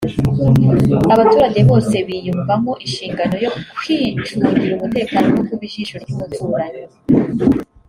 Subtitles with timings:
[1.13, 6.83] abaturage bose biyumvamo inshingano yo kwicungira umutekano no kuba ijisho ry’umuturanyi